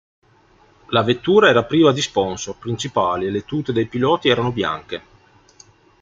[0.87, 5.01] La vettura era priva di sponsor principali e le tute dei piloti erano bianche.